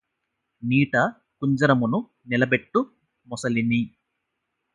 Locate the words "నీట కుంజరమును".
0.63-1.99